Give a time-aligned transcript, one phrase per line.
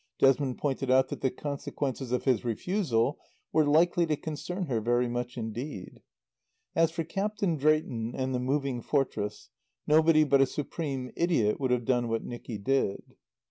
[0.17, 3.19] Desmond pointed out that the consequences of his refusal
[3.53, 6.01] were likely to concern her very much indeed.
[6.75, 9.51] As for Captain Drayton and the Moving Fortress,
[9.85, 13.15] nobody but a supreme idiot would have done what Nicky did.